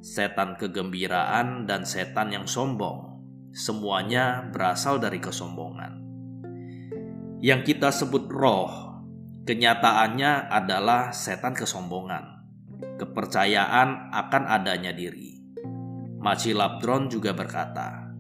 setan 0.01 0.57
kegembiraan 0.57 1.69
dan 1.69 1.85
setan 1.85 2.33
yang 2.33 2.49
sombong, 2.49 3.21
semuanya 3.53 4.49
berasal 4.49 4.97
dari 4.97 5.21
kesombongan. 5.21 6.01
Yang 7.45 7.77
kita 7.77 7.93
sebut 7.93 8.27
roh 8.33 8.90
Kenyataannya 9.51 10.47
adalah 10.47 11.11
setan 11.11 11.59
kesombongan, 11.59 12.23
kepercayaan 13.03 14.15
akan 14.15 14.47
adanya 14.47 14.95
diri. 14.95 15.43
Maci 16.23 16.55
Labdron 16.55 17.11
juga 17.11 17.35
berkata, 17.35 18.15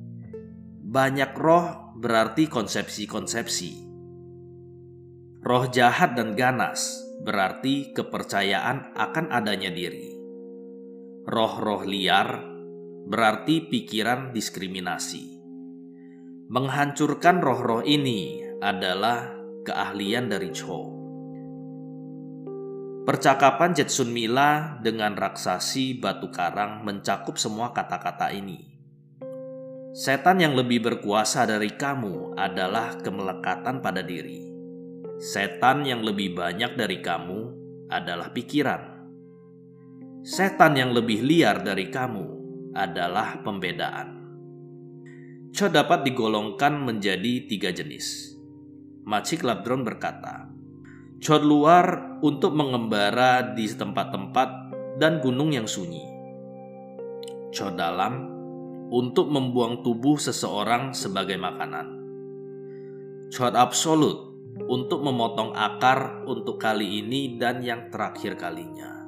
banyak 0.82 1.30
roh 1.38 1.94
berarti 2.02 2.50
konsepsi-konsepsi. 2.50 3.72
Roh 5.46 5.70
jahat 5.70 6.18
dan 6.18 6.34
ganas 6.34 6.98
berarti 7.22 7.94
kepercayaan 7.94 8.98
akan 8.98 9.30
adanya 9.30 9.70
diri. 9.70 10.10
Roh-roh 11.30 11.86
liar 11.86 12.42
berarti 13.06 13.70
pikiran 13.70 14.34
diskriminasi. 14.34 15.38
Menghancurkan 16.50 17.38
roh-roh 17.38 17.86
ini 17.86 18.42
adalah 18.58 19.30
keahlian 19.62 20.26
dari 20.26 20.50
Cho. 20.50 20.99
Percakapan 23.00 23.72
Jetsun 23.72 24.12
Mila 24.12 24.76
dengan 24.84 25.16
raksasi 25.16 25.96
batu 25.96 26.28
karang 26.28 26.84
mencakup 26.84 27.40
semua 27.40 27.72
kata-kata 27.72 28.28
ini. 28.28 28.60
Setan 29.96 30.36
yang 30.36 30.52
lebih 30.52 30.84
berkuasa 30.84 31.48
dari 31.48 31.72
kamu 31.80 32.36
adalah 32.36 33.00
kemelekatan 33.00 33.80
pada 33.80 34.04
diri. 34.04 34.52
Setan 35.16 35.88
yang 35.88 36.04
lebih 36.04 36.36
banyak 36.36 36.76
dari 36.76 37.00
kamu 37.00 37.40
adalah 37.88 38.36
pikiran. 38.36 38.82
Setan 40.20 40.76
yang 40.76 40.92
lebih 40.92 41.24
liar 41.24 41.64
dari 41.64 41.88
kamu 41.88 42.26
adalah 42.76 43.40
pembedaan. 43.40 44.08
Cho 45.56 45.72
dapat 45.72 46.04
digolongkan 46.04 46.76
menjadi 46.76 47.48
tiga 47.48 47.72
jenis. 47.72 48.36
Macik 49.08 49.40
Labdron 49.40 49.88
berkata, 49.88 50.49
Cod 51.20 51.44
luar 51.44 52.16
untuk 52.24 52.56
mengembara 52.56 53.52
di 53.52 53.68
tempat-tempat 53.68 54.72
dan 54.96 55.20
gunung 55.20 55.52
yang 55.52 55.68
sunyi. 55.68 56.00
Cod 57.52 57.76
dalam 57.76 58.24
untuk 58.88 59.28
membuang 59.28 59.84
tubuh 59.84 60.16
seseorang 60.16 60.96
sebagai 60.96 61.36
makanan. 61.36 61.92
Cot 63.28 63.52
absolut 63.52 64.32
untuk 64.64 65.04
memotong 65.04 65.52
akar 65.52 66.24
untuk 66.24 66.56
kali 66.56 67.04
ini 67.04 67.36
dan 67.36 67.60
yang 67.60 67.92
terakhir 67.92 68.40
kalinya. 68.40 69.04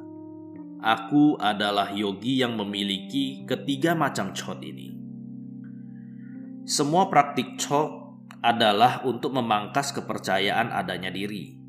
Aku 0.84 1.40
adalah 1.40 1.96
yogi 1.96 2.44
yang 2.44 2.60
memiliki 2.60 3.48
ketiga 3.48 3.96
macam 3.96 4.36
cot 4.36 4.60
ini. 4.60 4.92
Semua 6.68 7.08
praktik 7.08 7.56
cot 7.56 8.20
adalah 8.44 9.00
untuk 9.08 9.32
memangkas 9.32 9.96
kepercayaan 9.96 10.76
adanya 10.76 11.08
diri 11.08 11.61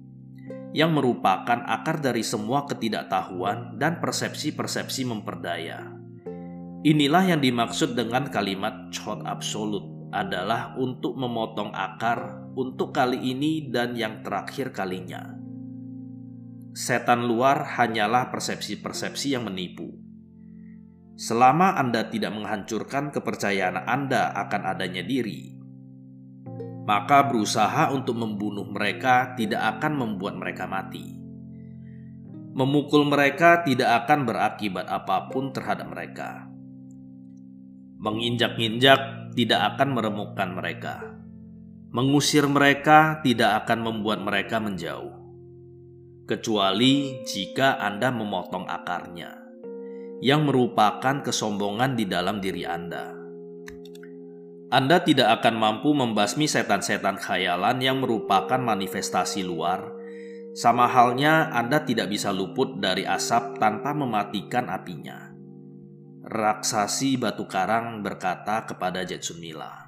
yang 0.73 0.91
merupakan 0.91 1.61
akar 1.69 2.01
dari 2.01 2.25
semua 2.25 2.65
ketidaktahuan 2.65 3.77
dan 3.77 4.01
persepsi-persepsi 4.01 5.05
memperdaya. 5.05 5.93
Inilah 6.83 7.23
yang 7.29 7.39
dimaksud 7.39 7.95
dengan 7.95 8.27
kalimat 8.27 8.91
chot 8.91 9.23
absolut 9.23 10.11
adalah 10.11 10.75
untuk 10.75 11.15
memotong 11.15 11.71
akar 11.71 12.43
untuk 12.57 12.91
kali 12.91 13.17
ini 13.21 13.69
dan 13.71 13.95
yang 13.95 14.19
terakhir 14.25 14.73
kalinya. 14.75 15.37
Setan 16.73 17.29
luar 17.29 17.77
hanyalah 17.77 18.33
persepsi-persepsi 18.33 19.37
yang 19.37 19.45
menipu. 19.45 19.93
Selama 21.13 21.77
Anda 21.77 22.09
tidak 22.09 22.33
menghancurkan 22.33 23.13
kepercayaan 23.13 23.85
Anda 23.85 24.33
akan 24.33 24.61
adanya 24.65 25.05
diri, 25.05 25.53
maka 26.83 27.31
berusaha 27.31 27.95
untuk 27.95 28.19
membunuh 28.19 28.67
mereka 28.67 29.31
tidak 29.39 29.79
akan 29.79 29.93
membuat 30.03 30.35
mereka 30.35 30.67
mati. 30.67 31.15
Memukul 32.53 33.07
mereka 33.07 33.63
tidak 33.65 34.05
akan 34.05 34.29
berakibat 34.29 34.85
apa 34.85 35.31
pun 35.31 35.49
terhadap 35.55 35.89
mereka. 35.89 36.45
Menginjak-injak 38.03 39.31
tidak 39.33 39.73
akan 39.73 39.89
meremukkan 39.95 40.49
mereka. 40.53 40.95
Mengusir 41.93 42.45
mereka 42.51 43.23
tidak 43.23 43.63
akan 43.63 43.79
membuat 43.85 44.21
mereka 44.21 44.57
menjauh, 44.57 45.13
kecuali 46.25 47.21
jika 47.21 47.77
Anda 47.79 48.09
memotong 48.09 48.65
akarnya, 48.65 49.31
yang 50.19 50.49
merupakan 50.49 51.21
kesombongan 51.21 51.93
di 51.93 52.09
dalam 52.09 52.41
diri 52.41 52.65
Anda 52.65 53.22
anda 54.73 55.05
tidak 55.05 55.37
akan 55.37 55.61
mampu 55.61 55.93
membasmi 55.93 56.49
setan-setan 56.49 57.21
khayalan 57.21 57.77
yang 57.77 58.01
merupakan 58.01 58.57
manifestasi 58.57 59.45
luar. 59.45 59.85
Sama 60.57 60.89
halnya, 60.89 61.53
Anda 61.53 61.85
tidak 61.85 62.09
bisa 62.09 62.33
luput 62.33 62.81
dari 62.81 63.05
asap 63.05 63.61
tanpa 63.61 63.93
mematikan 63.93 64.73
apinya. 64.73 65.29
Raksasi 66.25 67.21
batu 67.21 67.45
karang 67.45 68.01
berkata 68.01 68.65
kepada 68.65 69.05
Jetsun 69.05 69.37
Mila, 69.37 69.85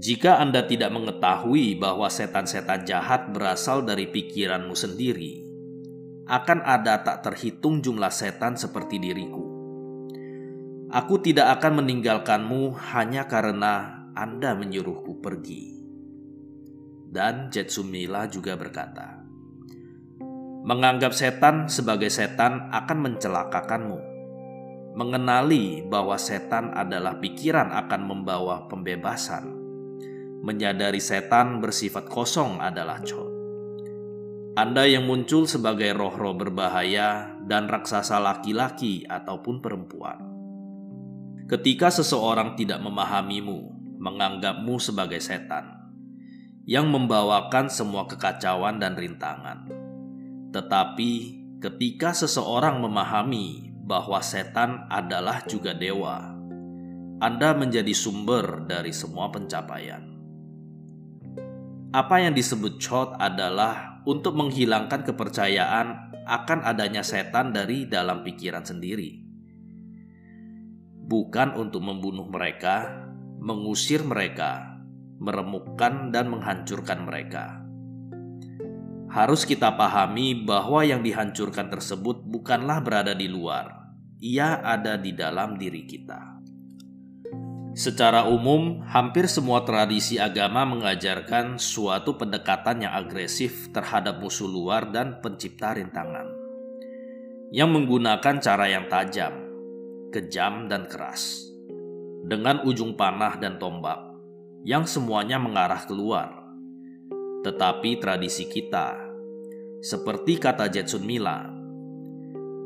"Jika 0.00 0.40
Anda 0.40 0.64
tidak 0.64 0.88
mengetahui 0.88 1.76
bahwa 1.76 2.08
setan-setan 2.08 2.88
jahat 2.88 3.28
berasal 3.28 3.84
dari 3.84 4.08
pikiranmu 4.08 4.72
sendiri, 4.72 5.44
akan 6.24 6.64
ada 6.64 7.04
tak 7.04 7.28
terhitung 7.28 7.84
jumlah 7.84 8.08
setan 8.08 8.56
seperti 8.56 8.96
diriku 8.96 9.47
Aku 10.88 11.20
tidak 11.20 11.60
akan 11.60 11.84
meninggalkanmu 11.84 12.72
hanya 12.96 13.28
karena 13.28 14.08
Anda 14.16 14.56
menyuruhku 14.56 15.20
pergi. 15.20 15.76
Dan 17.12 17.52
Jetsumila 17.52 18.24
juga 18.24 18.56
berkata, 18.56 19.20
Menganggap 20.64 21.12
setan 21.12 21.68
sebagai 21.68 22.08
setan 22.08 22.72
akan 22.72 22.98
mencelakakanmu. 23.04 24.00
Mengenali 24.96 25.84
bahwa 25.84 26.16
setan 26.16 26.72
adalah 26.72 27.20
pikiran 27.20 27.68
akan 27.84 28.02
membawa 28.08 28.64
pembebasan. 28.64 29.44
Menyadari 30.40 31.04
setan 31.04 31.60
bersifat 31.60 32.08
kosong 32.08 32.64
adalah 32.64 33.04
cot. 33.04 33.28
Anda 34.56 34.88
yang 34.88 35.04
muncul 35.04 35.44
sebagai 35.44 35.92
roh-roh 35.92 36.32
berbahaya 36.32 37.36
dan 37.44 37.68
raksasa 37.68 38.16
laki-laki 38.16 39.04
ataupun 39.04 39.60
perempuan 39.60 40.27
ketika 41.48 41.88
seseorang 41.88 42.60
tidak 42.60 42.76
memahamimu, 42.84 43.72
menganggapmu 43.96 44.76
sebagai 44.76 45.16
setan 45.24 45.80
yang 46.68 46.92
membawakan 46.92 47.72
semua 47.72 48.04
kekacauan 48.04 48.76
dan 48.76 48.92
rintangan. 48.92 49.64
Tetapi 50.52 51.12
ketika 51.64 52.12
seseorang 52.12 52.84
memahami 52.84 53.72
bahwa 53.80 54.20
setan 54.20 54.84
adalah 54.92 55.40
juga 55.48 55.72
dewa, 55.72 56.36
Anda 57.24 57.56
menjadi 57.56 57.96
sumber 57.96 58.68
dari 58.68 58.92
semua 58.92 59.32
pencapaian. 59.32 60.04
Apa 61.96 62.20
yang 62.20 62.36
disebut 62.36 62.76
chot 62.76 63.16
adalah 63.16 64.04
untuk 64.04 64.36
menghilangkan 64.36 65.00
kepercayaan 65.00 66.12
akan 66.28 66.60
adanya 66.60 67.00
setan 67.00 67.56
dari 67.56 67.88
dalam 67.88 68.20
pikiran 68.20 68.60
sendiri 68.60 69.27
bukan 71.08 71.56
untuk 71.56 71.80
membunuh 71.80 72.28
mereka, 72.28 73.08
mengusir 73.40 74.04
mereka, 74.04 74.76
meremukkan, 75.18 76.12
dan 76.12 76.28
menghancurkan 76.28 77.08
mereka. 77.08 77.64
Harus 79.08 79.48
kita 79.48 79.72
pahami 79.72 80.44
bahwa 80.44 80.84
yang 80.84 81.00
dihancurkan 81.00 81.72
tersebut 81.72 82.28
bukanlah 82.28 82.84
berada 82.84 83.16
di 83.16 83.24
luar, 83.24 83.88
ia 84.20 84.60
ada 84.60 85.00
di 85.00 85.16
dalam 85.16 85.56
diri 85.56 85.88
kita. 85.88 86.36
Secara 87.72 88.28
umum, 88.28 88.84
hampir 88.84 89.30
semua 89.30 89.64
tradisi 89.64 90.20
agama 90.20 90.68
mengajarkan 90.68 91.56
suatu 91.56 92.20
pendekatan 92.20 92.84
yang 92.84 92.92
agresif 92.92 93.72
terhadap 93.72 94.20
musuh 94.20 94.50
luar 94.50 94.92
dan 94.92 95.24
pencipta 95.24 95.72
rintangan, 95.72 96.28
yang 97.48 97.72
menggunakan 97.72 98.44
cara 98.44 98.66
yang 98.66 98.90
tajam, 98.92 99.47
kejam 100.08 100.72
dan 100.72 100.88
keras, 100.88 101.44
dengan 102.24 102.64
ujung 102.64 102.96
panah 102.96 103.36
dan 103.36 103.60
tombak 103.60 104.08
yang 104.64 104.88
semuanya 104.88 105.36
mengarah 105.36 105.84
keluar. 105.84 106.48
Tetapi 107.44 108.00
tradisi 108.00 108.48
kita, 108.48 108.96
seperti 109.84 110.40
kata 110.40 110.72
Jetsun 110.72 111.04
Mila, 111.04 111.44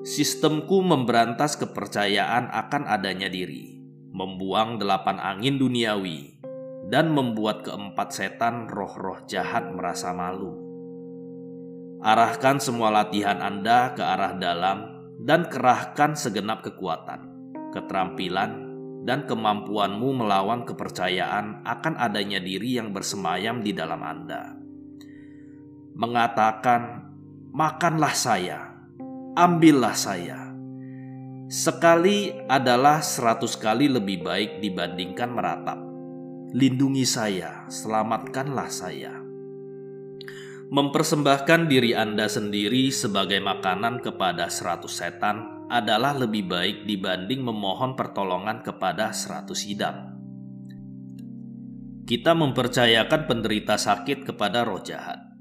sistemku 0.07 0.81
memberantas 0.87 1.59
kepercayaan 1.59 2.47
akan 2.49 2.87
adanya 2.87 3.27
diri, 3.27 3.75
membuang 4.15 4.79
delapan 4.79 5.19
angin 5.19 5.59
duniawi, 5.59 6.39
dan 6.91 7.11
membuat 7.11 7.67
keempat 7.67 8.15
setan 8.15 8.71
roh-roh 8.71 9.23
jahat 9.27 9.67
merasa 9.75 10.15
malu. 10.15 10.59
Arahkan 12.03 12.59
semua 12.59 12.91
latihan 12.91 13.39
Anda 13.39 13.95
ke 13.95 14.03
arah 14.03 14.35
dalam 14.35 15.07
dan 15.23 15.47
kerahkan 15.47 16.19
segenap 16.19 16.67
kekuatan 16.67 17.32
keterampilan, 17.73 18.71
dan 19.03 19.27
kemampuanmu 19.27 20.15
melawan 20.15 20.63
kepercayaan 20.63 21.67
akan 21.67 21.95
adanya 21.99 22.39
diri 22.39 22.79
yang 22.79 22.95
bersemayam 22.95 23.59
di 23.59 23.75
dalam 23.75 23.99
Anda. 23.99 24.55
Mengatakan, 25.99 27.11
"Makanlah 27.51 28.15
saya, 28.15 28.61
ambillah 29.35 29.97
saya." 29.99 30.55
Sekali 31.53 32.33
adalah 32.49 33.05
seratus 33.05 33.61
kali 33.61 33.91
lebih 33.91 34.25
baik 34.25 34.65
dibandingkan 34.65 35.29
meratap. 35.29 35.77
Lindungi 36.57 37.05
saya, 37.05 37.69
selamatkanlah 37.69 38.69
saya. 38.73 39.13
Mempersembahkan 40.73 41.69
diri 41.69 41.93
Anda 41.93 42.33
sendiri 42.33 42.89
sebagai 42.89 43.37
makanan 43.45 44.01
kepada 44.01 44.49
seratus 44.49 44.97
setan 44.97 45.62
adalah 45.73 46.13
lebih 46.13 46.45
baik 46.45 46.85
dibanding 46.85 47.41
memohon 47.41 47.97
pertolongan 47.97 48.61
kepada 48.61 49.09
seratus 49.17 49.65
hidam. 49.65 50.21
Kita 52.05 52.37
mempercayakan 52.37 53.25
penderita 53.25 53.81
sakit 53.81 54.29
kepada 54.29 54.69
roh 54.69 54.85
jahat. 54.85 55.33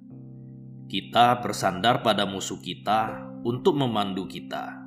Kita 0.87 1.43
bersandar 1.43 1.99
pada 1.99 2.23
musuh 2.23 2.63
kita 2.63 3.27
untuk 3.43 3.75
memandu 3.75 4.23
kita. 4.23 4.79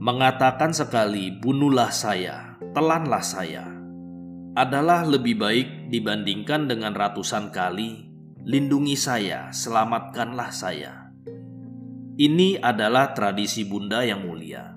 Mengatakan 0.00 0.72
sekali, 0.72 1.28
"Bunuhlah 1.28 1.92
saya, 1.92 2.56
telanlah 2.72 3.20
saya," 3.20 3.68
adalah 4.56 5.04
lebih 5.04 5.36
baik 5.36 5.68
dibandingkan 5.92 6.64
dengan 6.64 6.96
ratusan 6.96 7.52
kali, 7.52 8.08
"Lindungi 8.48 8.96
saya, 8.96 9.52
selamatkanlah 9.52 10.48
saya." 10.48 11.07
Ini 12.18 12.58
adalah 12.58 13.14
tradisi 13.14 13.62
Bunda 13.62 14.02
yang 14.02 14.26
mulia. 14.26 14.74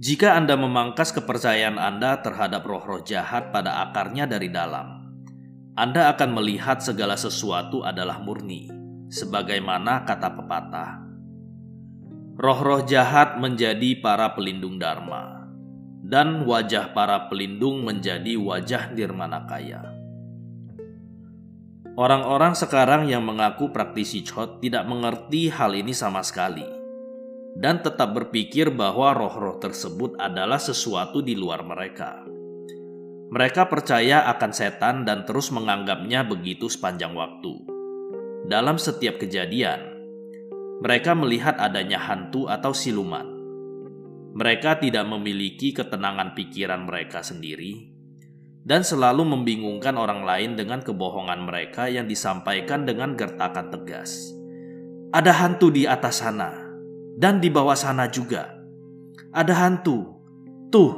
Jika 0.00 0.32
Anda 0.32 0.56
memangkas 0.56 1.12
kepercayaan 1.12 1.76
Anda 1.76 2.24
terhadap 2.24 2.64
roh-roh 2.64 3.04
jahat 3.04 3.52
pada 3.52 3.84
akarnya 3.84 4.24
dari 4.24 4.48
dalam, 4.48 5.04
Anda 5.76 6.16
akan 6.16 6.32
melihat 6.32 6.80
segala 6.80 7.12
sesuatu 7.20 7.84
adalah 7.84 8.24
murni, 8.24 8.72
sebagaimana 9.12 10.08
kata 10.08 10.32
pepatah. 10.32 10.90
Roh-roh 12.40 12.80
jahat 12.88 13.36
menjadi 13.36 14.00
para 14.00 14.32
pelindung 14.32 14.80
Dharma, 14.80 15.44
dan 16.00 16.48
wajah 16.48 16.96
para 16.96 17.28
pelindung 17.28 17.84
menjadi 17.84 18.40
wajah 18.40 18.96
Nirmanakaya. 18.96 19.99
Orang-orang 22.00 22.56
sekarang 22.56 23.12
yang 23.12 23.28
mengaku 23.28 23.68
praktisi 23.68 24.24
Chot 24.24 24.64
tidak 24.64 24.88
mengerti 24.88 25.52
hal 25.52 25.76
ini 25.76 25.92
sama 25.92 26.24
sekali 26.24 26.64
dan 27.52 27.84
tetap 27.84 28.16
berpikir 28.16 28.72
bahwa 28.72 29.12
roh-roh 29.12 29.60
tersebut 29.60 30.16
adalah 30.16 30.56
sesuatu 30.56 31.20
di 31.20 31.36
luar 31.36 31.60
mereka. 31.60 32.24
Mereka 33.28 33.68
percaya 33.68 34.24
akan 34.32 34.48
setan 34.56 35.04
dan 35.04 35.28
terus 35.28 35.52
menganggapnya 35.52 36.24
begitu 36.24 36.72
sepanjang 36.72 37.12
waktu. 37.12 37.68
Dalam 38.48 38.80
setiap 38.80 39.20
kejadian, 39.20 39.84
mereka 40.80 41.12
melihat 41.12 41.60
adanya 41.60 42.00
hantu 42.00 42.48
atau 42.48 42.72
siluman. 42.72 43.28
Mereka 44.40 44.80
tidak 44.80 45.04
memiliki 45.04 45.76
ketenangan 45.76 46.32
pikiran 46.32 46.88
mereka 46.88 47.20
sendiri 47.20 47.89
dan 48.64 48.84
selalu 48.84 49.24
membingungkan 49.24 49.96
orang 49.96 50.24
lain 50.24 50.56
dengan 50.56 50.84
kebohongan 50.84 51.48
mereka 51.48 51.88
yang 51.88 52.04
disampaikan 52.04 52.84
dengan 52.84 53.16
gertakan 53.16 53.72
tegas. 53.72 54.36
Ada 55.10 55.32
hantu 55.42 55.72
di 55.72 55.88
atas 55.88 56.22
sana, 56.22 56.54
dan 57.18 57.42
di 57.42 57.50
bawah 57.50 57.74
sana 57.74 58.06
juga. 58.06 58.46
Ada 59.34 59.54
hantu. 59.66 60.06
Tuh, 60.70 60.92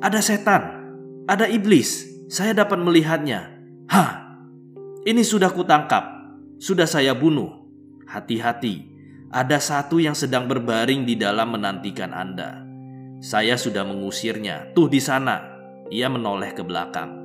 ada 0.00 0.24
setan, 0.24 0.62
ada 1.28 1.44
iblis. 1.46 2.08
Saya 2.32 2.56
dapat 2.56 2.80
melihatnya. 2.80 3.60
Hah, 3.92 4.40
ini 5.04 5.20
sudah 5.20 5.52
kutangkap. 5.52 6.08
Sudah 6.56 6.88
saya 6.88 7.12
bunuh. 7.12 7.60
Hati-hati, 8.08 8.88
ada 9.28 9.60
satu 9.60 10.00
yang 10.00 10.16
sedang 10.16 10.48
berbaring 10.48 11.04
di 11.04 11.16
dalam 11.16 11.52
menantikan 11.52 12.16
Anda. 12.16 12.64
Saya 13.20 13.60
sudah 13.60 13.84
mengusirnya. 13.84 14.72
Tuh 14.72 14.88
di 14.88 15.00
sana, 15.00 15.51
ia 15.92 16.08
menoleh 16.08 16.56
ke 16.56 16.64
belakang. 16.64 17.20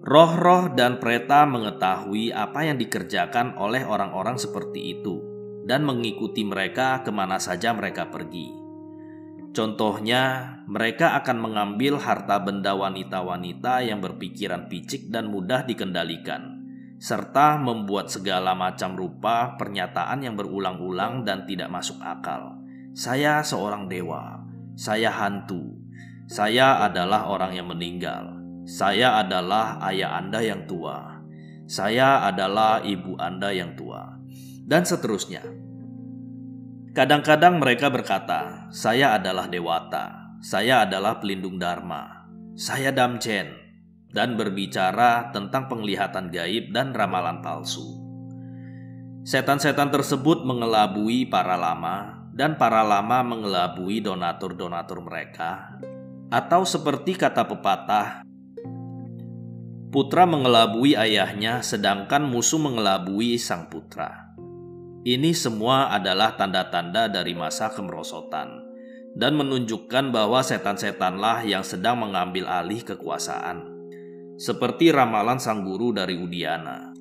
Roh-roh 0.00 0.72
dan 0.72 0.96
preta 0.96 1.44
mengetahui 1.44 2.32
apa 2.32 2.64
yang 2.64 2.80
dikerjakan 2.80 3.60
oleh 3.60 3.84
orang-orang 3.84 4.40
seperti 4.40 4.96
itu 4.96 5.20
dan 5.68 5.84
mengikuti 5.84 6.40
mereka 6.40 7.04
ke 7.04 7.12
mana 7.12 7.36
saja 7.36 7.76
mereka 7.76 8.08
pergi. 8.08 8.48
Contohnya, 9.52 10.56
mereka 10.64 11.20
akan 11.20 11.36
mengambil 11.42 12.00
harta 12.00 12.40
benda 12.40 12.72
wanita-wanita 12.72 13.84
yang 13.84 14.00
berpikiran 14.00 14.70
picik 14.70 15.12
dan 15.12 15.28
mudah 15.28 15.68
dikendalikan, 15.68 16.64
serta 16.96 17.58
membuat 17.60 18.08
segala 18.08 18.56
macam 18.56 18.96
rupa 18.96 19.58
pernyataan 19.60 20.24
yang 20.24 20.38
berulang-ulang 20.38 21.28
dan 21.28 21.44
tidak 21.44 21.68
masuk 21.68 21.98
akal. 22.00 22.56
Saya 22.94 23.42
seorang 23.42 23.90
dewa, 23.90 24.38
saya 24.78 25.10
hantu, 25.10 25.79
saya 26.30 26.86
adalah 26.86 27.26
orang 27.26 27.58
yang 27.58 27.66
meninggal. 27.74 28.38
Saya 28.62 29.18
adalah 29.18 29.82
ayah 29.90 30.14
Anda 30.14 30.38
yang 30.38 30.62
tua. 30.62 31.18
Saya 31.66 32.22
adalah 32.22 32.86
ibu 32.86 33.18
Anda 33.18 33.50
yang 33.50 33.74
tua. 33.74 34.14
Dan 34.62 34.86
seterusnya. 34.86 35.42
Kadang-kadang 36.94 37.58
mereka 37.58 37.90
berkata, 37.90 38.70
"Saya 38.70 39.18
adalah 39.18 39.50
dewata. 39.50 40.38
Saya 40.38 40.86
adalah 40.86 41.18
pelindung 41.18 41.58
dharma. 41.58 42.30
Saya 42.54 42.94
Damchen." 42.94 43.50
Dan 44.14 44.38
berbicara 44.38 45.34
tentang 45.34 45.66
penglihatan 45.66 46.30
gaib 46.30 46.70
dan 46.70 46.94
ramalan 46.94 47.42
palsu. 47.42 47.98
Setan-setan 49.26 49.90
tersebut 49.90 50.46
mengelabui 50.46 51.26
para 51.26 51.58
lama 51.58 52.30
dan 52.30 52.54
para 52.54 52.86
lama 52.86 53.18
mengelabui 53.26 53.98
donatur-donatur 53.98 55.02
mereka 55.02 55.74
atau 56.30 56.62
seperti 56.62 57.18
kata 57.18 57.42
pepatah, 57.42 58.22
putra 59.90 60.22
mengelabui 60.30 60.94
ayahnya 60.94 61.58
sedangkan 61.60 62.22
musuh 62.22 62.62
mengelabui 62.62 63.34
sang 63.34 63.66
putra. 63.66 64.30
Ini 65.02 65.34
semua 65.34 65.90
adalah 65.90 66.38
tanda-tanda 66.38 67.10
dari 67.10 67.34
masa 67.34 67.74
kemerosotan 67.74 68.62
dan 69.18 69.34
menunjukkan 69.34 70.14
bahwa 70.14 70.38
setan-setanlah 70.38 71.42
yang 71.42 71.66
sedang 71.66 71.98
mengambil 71.98 72.46
alih 72.46 72.86
kekuasaan. 72.86 73.66
Seperti 74.38 74.94
ramalan 74.94 75.42
sang 75.42 75.66
guru 75.66 75.90
dari 75.90 76.16
Udiana. 76.16 76.94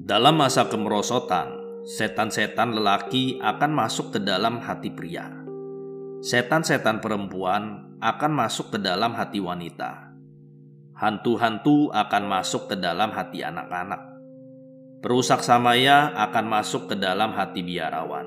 Dalam 0.00 0.40
masa 0.40 0.66
kemerosotan, 0.66 1.60
setan-setan 1.86 2.74
lelaki 2.74 3.38
akan 3.38 3.70
masuk 3.70 4.16
ke 4.16 4.18
dalam 4.20 4.58
hati 4.58 4.90
pria. 4.90 5.30
Setan-setan 6.20 7.00
perempuan 7.00 7.89
akan 8.00 8.32
masuk 8.32 8.72
ke 8.72 8.78
dalam 8.80 9.12
hati 9.12 9.44
wanita. 9.44 10.08
Hantu-hantu 10.96 11.92
akan 11.92 12.22
masuk 12.24 12.72
ke 12.72 12.76
dalam 12.80 13.12
hati 13.12 13.44
anak-anak. 13.44 14.00
Perusak 15.04 15.44
samaya 15.44 16.12
akan 16.16 16.44
masuk 16.48 16.92
ke 16.92 16.96
dalam 16.96 17.36
hati 17.36 17.60
biarawan. 17.60 18.24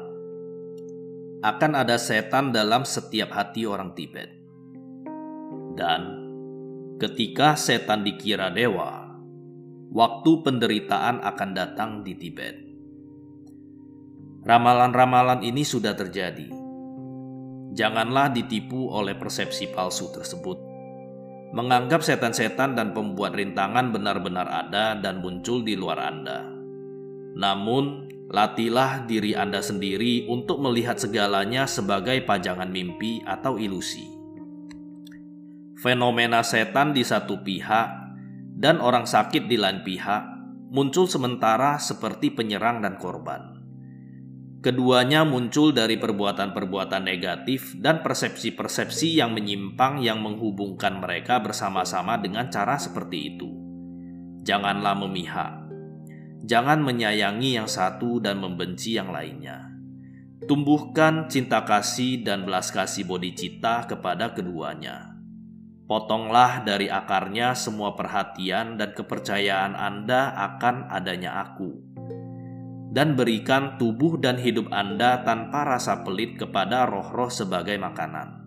Akan 1.42 1.74
ada 1.74 1.98
setan 1.98 2.54
dalam 2.54 2.86
setiap 2.86 3.34
hati 3.34 3.66
orang 3.66 3.98
Tibet. 3.98 4.30
Dan 5.74 6.02
ketika 7.02 7.58
setan 7.58 8.06
dikira 8.06 8.54
dewa, 8.54 9.10
waktu 9.90 10.32
penderitaan 10.46 11.22
akan 11.26 11.50
datang 11.54 12.06
di 12.06 12.14
Tibet. 12.14 12.58
Ramalan-ramalan 14.46 15.42
ini 15.42 15.66
sudah 15.66 15.98
terjadi 15.98 16.63
janganlah 17.74 18.30
ditipu 18.30 18.94
oleh 18.94 19.18
persepsi 19.18 19.74
palsu 19.74 20.14
tersebut. 20.14 20.58
Menganggap 21.54 22.02
setan-setan 22.02 22.74
dan 22.74 22.98
pembuat 22.98 23.38
rintangan 23.38 23.94
benar-benar 23.94 24.50
ada 24.50 24.98
dan 24.98 25.22
muncul 25.22 25.62
di 25.62 25.78
luar 25.78 26.02
Anda. 26.02 26.42
Namun, 27.38 28.10
latihlah 28.30 29.06
diri 29.06 29.38
Anda 29.38 29.62
sendiri 29.62 30.26
untuk 30.30 30.62
melihat 30.62 30.98
segalanya 30.98 31.70
sebagai 31.70 32.26
pajangan 32.26 32.70
mimpi 32.70 33.22
atau 33.26 33.62
ilusi. 33.62 34.10
Fenomena 35.78 36.42
setan 36.42 36.96
di 36.96 37.06
satu 37.06 37.46
pihak 37.46 37.88
dan 38.58 38.82
orang 38.82 39.06
sakit 39.06 39.46
di 39.46 39.58
lain 39.60 39.86
pihak 39.86 40.24
muncul 40.74 41.06
sementara 41.06 41.78
seperti 41.78 42.34
penyerang 42.34 42.82
dan 42.82 42.98
korban. 42.98 43.63
Keduanya 44.64 45.28
muncul 45.28 45.76
dari 45.76 46.00
perbuatan-perbuatan 46.00 47.04
negatif 47.04 47.76
dan 47.76 48.00
persepsi-persepsi 48.00 49.20
yang 49.20 49.36
menyimpang 49.36 50.00
yang 50.00 50.24
menghubungkan 50.24 51.04
mereka 51.04 51.44
bersama-sama 51.44 52.16
dengan 52.16 52.48
cara 52.48 52.80
seperti 52.80 53.36
itu. 53.36 53.52
Janganlah 54.48 54.96
memihak. 55.04 55.68
Jangan 56.48 56.80
menyayangi 56.80 57.60
yang 57.60 57.68
satu 57.68 58.24
dan 58.24 58.40
membenci 58.40 58.96
yang 58.96 59.12
lainnya. 59.12 59.68
Tumbuhkan 60.48 61.28
cinta 61.28 61.68
kasih 61.68 62.24
dan 62.24 62.48
belas 62.48 62.72
kasih 62.72 63.04
bodhicitta 63.04 63.84
kepada 63.84 64.32
keduanya. 64.32 65.12
Potonglah 65.92 66.64
dari 66.64 66.88
akarnya 66.88 67.52
semua 67.52 68.00
perhatian 68.00 68.80
dan 68.80 68.96
kepercayaan 68.96 69.76
Anda 69.76 70.32
akan 70.32 70.88
adanya 70.88 71.52
aku 71.52 71.93
dan 72.94 73.18
berikan 73.18 73.82
tubuh 73.82 74.22
dan 74.22 74.38
hidup 74.38 74.70
Anda 74.70 75.26
tanpa 75.26 75.66
rasa 75.66 76.06
pelit 76.06 76.38
kepada 76.38 76.86
roh-roh 76.86 77.34
sebagai 77.34 77.74
makanan. 77.82 78.46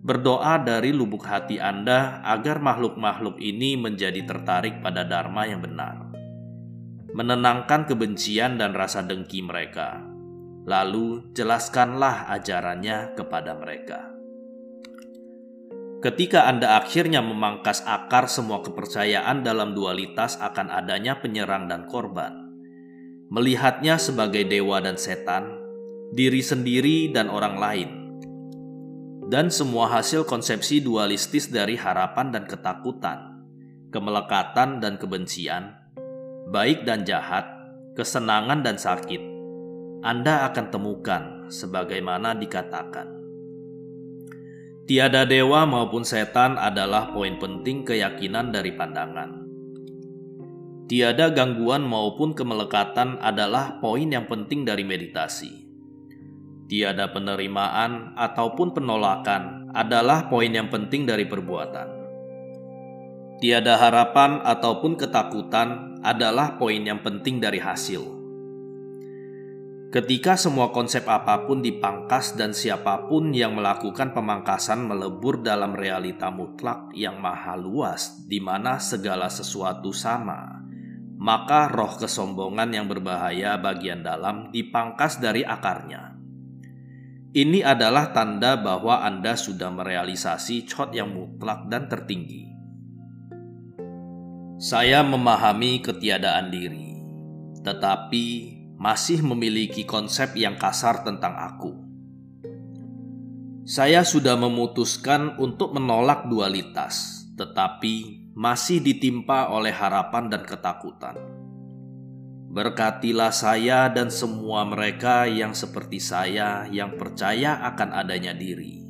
Berdoa 0.00 0.62
dari 0.62 0.94
lubuk 0.94 1.26
hati 1.26 1.58
Anda 1.58 2.22
agar 2.22 2.62
makhluk-makhluk 2.62 3.42
ini 3.42 3.74
menjadi 3.74 4.22
tertarik 4.22 4.78
pada 4.78 5.02
Dharma 5.02 5.50
yang 5.50 5.60
benar. 5.60 6.08
Menenangkan 7.10 7.90
kebencian 7.90 8.54
dan 8.54 8.70
rasa 8.72 9.02
dengki 9.02 9.42
mereka. 9.42 9.98
Lalu 10.64 11.34
jelaskanlah 11.34 12.30
ajarannya 12.30 13.18
kepada 13.18 13.58
mereka. 13.58 14.14
Ketika 16.00 16.48
Anda 16.48 16.80
akhirnya 16.80 17.20
memangkas 17.20 17.84
akar 17.84 18.24
semua 18.24 18.64
kepercayaan 18.64 19.44
dalam 19.44 19.76
dualitas 19.76 20.40
akan 20.40 20.72
adanya 20.72 21.20
penyerang 21.20 21.68
dan 21.68 21.84
korban, 21.84 22.39
melihatnya 23.30 23.94
sebagai 23.94 24.42
dewa 24.42 24.82
dan 24.82 24.98
setan, 24.98 25.54
diri 26.10 26.42
sendiri 26.42 27.14
dan 27.14 27.30
orang 27.30 27.56
lain, 27.62 27.90
dan 29.30 29.54
semua 29.54 29.86
hasil 29.86 30.26
konsepsi 30.26 30.82
dualistis 30.82 31.46
dari 31.46 31.78
harapan 31.78 32.34
dan 32.34 32.50
ketakutan, 32.50 33.46
kemelekatan 33.94 34.82
dan 34.82 34.98
kebencian, 34.98 35.78
baik 36.50 36.82
dan 36.82 37.06
jahat, 37.06 37.46
kesenangan 37.94 38.66
dan 38.66 38.74
sakit, 38.74 39.22
Anda 40.02 40.50
akan 40.50 40.66
temukan 40.74 41.22
sebagaimana 41.46 42.34
dikatakan. 42.34 43.22
Tiada 44.90 45.22
dewa 45.22 45.70
maupun 45.70 46.02
setan 46.02 46.58
adalah 46.58 47.14
poin 47.14 47.38
penting 47.38 47.86
keyakinan 47.86 48.50
dari 48.50 48.74
pandangan 48.74 49.39
Tiada 50.90 51.30
gangguan 51.30 51.86
maupun 51.86 52.34
kemelekatan 52.34 53.22
adalah 53.22 53.78
poin 53.78 54.10
yang 54.10 54.26
penting 54.26 54.66
dari 54.66 54.82
meditasi. 54.82 55.62
Tiada 56.66 57.14
penerimaan 57.14 58.18
ataupun 58.18 58.74
penolakan 58.74 59.70
adalah 59.70 60.26
poin 60.26 60.50
yang 60.50 60.66
penting 60.66 61.06
dari 61.06 61.30
perbuatan. 61.30 61.88
Tiada 63.38 63.78
harapan 63.78 64.42
ataupun 64.42 64.98
ketakutan 64.98 66.02
adalah 66.02 66.58
poin 66.58 66.82
yang 66.82 66.98
penting 67.06 67.38
dari 67.38 67.62
hasil. 67.62 68.02
Ketika 69.94 70.34
semua 70.34 70.74
konsep 70.74 71.06
apa 71.06 71.46
pun 71.46 71.62
dipangkas 71.62 72.34
dan 72.34 72.50
siapa 72.50 73.06
pun 73.06 73.30
yang 73.30 73.54
melakukan 73.54 74.10
pemangkasan 74.10 74.90
melebur 74.90 75.38
dalam 75.38 75.70
realita 75.70 76.34
mutlak 76.34 76.90
yang 76.98 77.22
maha 77.22 77.54
luas 77.54 78.26
di 78.26 78.42
mana 78.42 78.82
segala 78.82 79.30
sesuatu 79.30 79.94
sama, 79.94 80.59
maka 81.20 81.68
roh 81.68 82.00
kesombongan 82.00 82.72
yang 82.72 82.88
berbahaya 82.88 83.60
bagian 83.60 84.00
dalam 84.00 84.48
dipangkas 84.48 85.20
dari 85.20 85.44
akarnya. 85.44 86.16
Ini 87.30 87.60
adalah 87.62 88.10
tanda 88.10 88.56
bahwa 88.56 89.04
Anda 89.04 89.36
sudah 89.36 89.68
merealisasi 89.68 90.64
cot 90.64 90.96
yang 90.96 91.12
mutlak 91.12 91.68
dan 91.68 91.86
tertinggi. 91.92 92.48
Saya 94.56 95.04
memahami 95.04 95.84
ketiadaan 95.84 96.48
diri, 96.50 96.98
tetapi 97.62 98.26
masih 98.80 99.20
memiliki 99.20 99.84
konsep 99.84 100.32
yang 100.40 100.56
kasar 100.56 101.04
tentang 101.04 101.36
aku. 101.36 101.72
Saya 103.68 104.02
sudah 104.02 104.34
memutuskan 104.40 105.36
untuk 105.36 105.76
menolak 105.76 106.26
dualitas, 106.26 107.28
tetapi 107.38 108.19
masih 108.40 108.80
ditimpa 108.80 109.52
oleh 109.52 109.68
harapan 109.68 110.32
dan 110.32 110.48
ketakutan. 110.48 111.12
Berkatilah 112.48 113.36
saya 113.36 113.92
dan 113.92 114.08
semua 114.08 114.64
mereka 114.64 115.28
yang 115.28 115.52
seperti 115.52 116.00
saya 116.00 116.64
yang 116.72 116.96
percaya 116.96 117.60
akan 117.68 117.92
adanya 117.92 118.32
diri, 118.32 118.80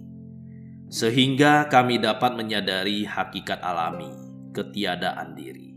sehingga 0.86 1.66
kami 1.66 1.98
dapat 1.98 2.38
menyadari 2.38 3.02
hakikat 3.02 3.58
alami, 3.58 4.14
ketiadaan 4.54 5.34
diri. 5.34 5.69